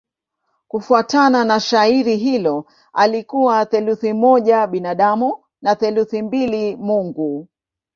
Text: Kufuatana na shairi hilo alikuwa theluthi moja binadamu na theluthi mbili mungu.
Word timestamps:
Kufuatana 0.67 1.45
na 1.45 1.59
shairi 1.59 2.17
hilo 2.17 2.65
alikuwa 2.93 3.65
theluthi 3.65 4.13
moja 4.13 4.67
binadamu 4.67 5.43
na 5.61 5.75
theluthi 5.75 6.21
mbili 6.21 6.75
mungu. 6.75 7.47